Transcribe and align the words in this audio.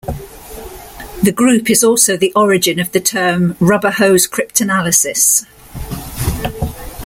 The 1.21 1.31
group 1.31 1.69
is 1.69 1.83
also 1.83 2.17
the 2.17 2.33
origin 2.33 2.79
of 2.79 2.91
the 2.91 2.99
term, 2.99 3.55
"Rubber-hose 3.59 4.27
cryptanalysis". 4.27 5.45